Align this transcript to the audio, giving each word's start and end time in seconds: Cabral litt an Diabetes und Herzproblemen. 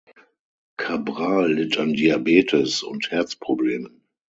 Cabral 0.79 1.53
litt 1.53 1.77
an 1.77 1.93
Diabetes 1.93 2.81
und 2.81 3.11
Herzproblemen. 3.11 4.01